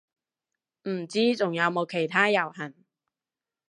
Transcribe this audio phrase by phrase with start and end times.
[0.89, 2.73] 唔知仲有冇其他遊行